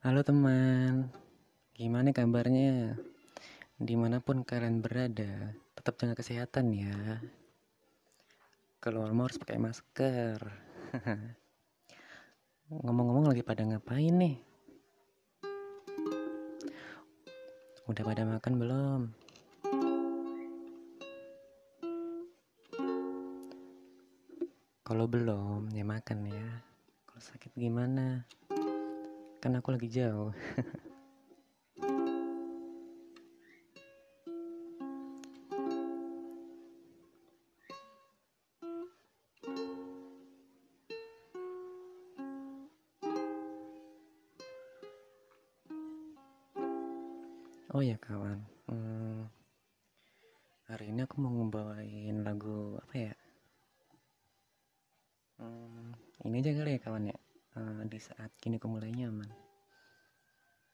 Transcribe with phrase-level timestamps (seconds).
[0.00, 1.12] Halo teman,
[1.76, 2.96] gimana kabarnya?
[3.76, 7.20] Di mana pun kalian berada, tetap jaga kesehatan ya.
[8.80, 10.40] Keluar mau harus pakai masker.
[12.80, 14.40] Ngomong-ngomong lagi pada ngapain nih?
[17.84, 19.00] Udah pada makan belum?
[24.80, 26.64] Kalau belum, ya makan ya.
[27.04, 28.24] Kalau sakit gimana?
[29.40, 30.36] Kan aku lagi jauh.
[47.70, 48.44] Oh ya kawan.
[48.68, 49.24] Hmm,
[50.68, 53.14] hari ini aku mau ngebawain lagu apa ya?
[55.40, 55.96] Hmm,
[56.28, 59.30] ini aja kali ya kawan ya uh, di saat kini aku mulai nyaman.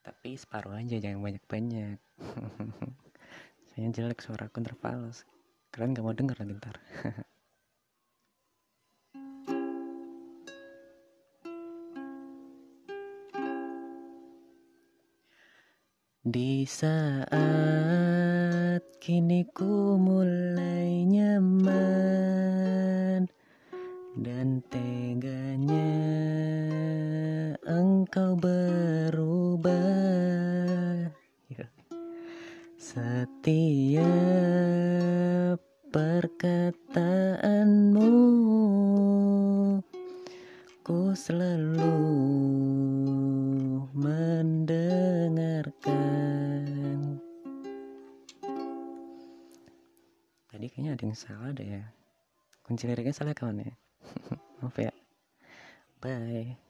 [0.03, 1.99] Tapi separuh aja jangan banyak-banyak
[3.71, 5.29] saya jelek suara aku terfalas
[5.77, 6.80] kalian gak mau denger lagi ntar.
[16.27, 17.30] Di saat
[18.99, 21.71] kini ku mulai nyaman
[24.18, 25.96] dan teganya
[28.07, 29.74] engkau berubah.
[32.79, 33.99] Setiap
[35.90, 38.15] perkataanmu
[40.87, 41.99] ku selalu
[43.90, 45.99] mendengarkan.
[50.46, 51.90] Tadi kayaknya ada yang salah deh ya.
[52.62, 53.74] Kunci liriknya salah kawan ya.
[54.62, 54.95] Maaf ya.
[55.99, 56.65] Bye